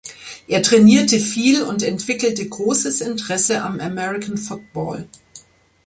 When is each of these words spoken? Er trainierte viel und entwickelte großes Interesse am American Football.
Er 0.47 0.63
trainierte 0.63 1.19
viel 1.19 1.61
und 1.61 1.83
entwickelte 1.83 2.49
großes 2.49 3.01
Interesse 3.01 3.61
am 3.61 3.79
American 3.79 4.35
Football. 4.35 5.07